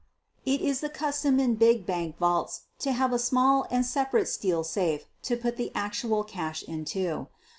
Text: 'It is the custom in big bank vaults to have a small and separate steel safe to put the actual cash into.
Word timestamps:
'It 0.47 0.61
is 0.61 0.79
the 0.79 0.89
custom 0.89 1.39
in 1.39 1.53
big 1.57 1.85
bank 1.85 2.17
vaults 2.17 2.61
to 2.79 2.91
have 2.91 3.13
a 3.13 3.19
small 3.19 3.67
and 3.69 3.85
separate 3.85 4.27
steel 4.27 4.63
safe 4.63 5.05
to 5.21 5.37
put 5.37 5.57
the 5.57 5.71
actual 5.75 6.23
cash 6.23 6.63
into. 6.63 7.27